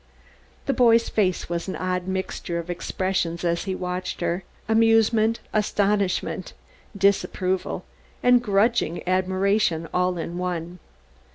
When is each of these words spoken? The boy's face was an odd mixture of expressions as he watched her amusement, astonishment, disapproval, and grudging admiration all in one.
The 0.65 0.73
boy's 0.73 1.09
face 1.09 1.47
was 1.47 1.67
an 1.67 1.75
odd 1.75 2.07
mixture 2.07 2.57
of 2.57 2.71
expressions 2.71 3.43
as 3.43 3.65
he 3.65 3.75
watched 3.75 4.21
her 4.21 4.43
amusement, 4.67 5.39
astonishment, 5.53 6.53
disapproval, 6.97 7.85
and 8.23 8.41
grudging 8.41 9.07
admiration 9.07 9.87
all 9.93 10.17
in 10.17 10.39
one. 10.39 10.79